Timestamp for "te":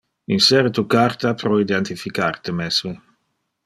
2.47-2.59